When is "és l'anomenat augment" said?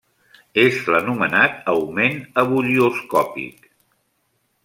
0.61-2.17